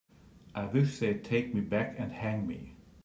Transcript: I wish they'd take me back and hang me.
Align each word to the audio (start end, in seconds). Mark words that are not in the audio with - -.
I 0.55 0.65
wish 0.65 0.97
they'd 0.97 1.23
take 1.23 1.53
me 1.53 1.61
back 1.61 1.93
and 1.99 2.11
hang 2.11 2.47
me. 2.47 2.73